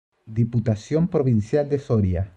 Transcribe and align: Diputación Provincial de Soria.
Diputación 0.25 1.07
Provincial 1.09 1.69
de 1.73 1.77
Soria. 1.79 2.21